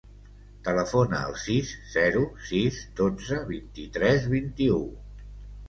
Telefona 0.67 1.19
al 1.25 1.35
sis, 1.41 1.73
zero, 1.91 2.25
sis, 2.49 2.81
dotze, 3.03 3.39
vint-i-tres, 3.53 4.29
vint-i-u. 4.35 4.85